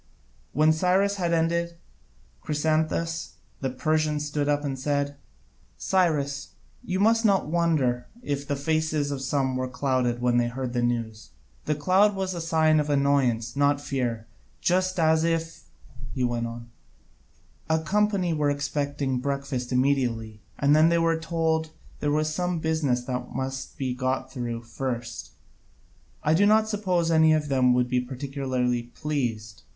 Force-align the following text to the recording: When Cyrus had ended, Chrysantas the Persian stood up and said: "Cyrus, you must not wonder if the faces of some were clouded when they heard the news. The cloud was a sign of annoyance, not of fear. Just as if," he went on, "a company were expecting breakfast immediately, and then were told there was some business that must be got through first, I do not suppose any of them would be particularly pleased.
When 0.51 0.73
Cyrus 0.73 1.17
had 1.17 1.31
ended, 1.31 1.75
Chrysantas 2.43 3.33
the 3.59 3.69
Persian 3.69 4.19
stood 4.19 4.49
up 4.49 4.63
and 4.65 4.79
said: 4.79 5.15
"Cyrus, 5.77 6.53
you 6.83 6.99
must 6.99 7.23
not 7.23 7.49
wonder 7.51 8.07
if 8.23 8.47
the 8.47 8.55
faces 8.55 9.11
of 9.11 9.21
some 9.21 9.55
were 9.55 9.67
clouded 9.67 10.19
when 10.19 10.37
they 10.37 10.47
heard 10.47 10.73
the 10.73 10.81
news. 10.81 11.29
The 11.65 11.75
cloud 11.75 12.15
was 12.15 12.33
a 12.33 12.41
sign 12.41 12.79
of 12.79 12.89
annoyance, 12.89 13.55
not 13.55 13.75
of 13.75 13.83
fear. 13.83 14.25
Just 14.59 14.99
as 14.99 15.23
if," 15.23 15.65
he 16.15 16.23
went 16.23 16.47
on, 16.47 16.71
"a 17.69 17.77
company 17.79 18.33
were 18.33 18.49
expecting 18.49 19.19
breakfast 19.19 19.71
immediately, 19.71 20.41
and 20.57 20.75
then 20.75 20.89
were 20.99 21.19
told 21.19 21.69
there 21.99 22.09
was 22.11 22.33
some 22.33 22.57
business 22.57 23.03
that 23.03 23.35
must 23.35 23.77
be 23.77 23.93
got 23.93 24.33
through 24.33 24.63
first, 24.63 25.33
I 26.23 26.33
do 26.33 26.47
not 26.47 26.67
suppose 26.67 27.11
any 27.11 27.33
of 27.33 27.49
them 27.49 27.75
would 27.75 27.87
be 27.87 28.01
particularly 28.01 28.81
pleased. 28.81 29.61